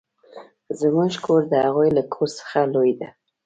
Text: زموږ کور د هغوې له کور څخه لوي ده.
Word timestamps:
زموږ 0.79 1.11
کور 1.25 1.41
د 1.51 1.53
هغوې 1.65 1.89
له 1.97 2.03
کور 2.13 2.29
څخه 2.39 2.59
لوي 2.73 2.93
ده. 2.99 3.09